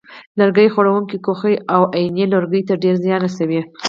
[0.39, 3.61] لرګي خوړونکې کوخۍ او وایینې لرګیو ته ډېر زیان رسوي.